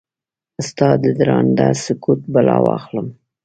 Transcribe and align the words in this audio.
ستا 0.67 0.89
ددرانده 1.01 1.67
سکوت 1.83 2.21
بلا 2.33 2.57
واخلم؟ 2.65 3.07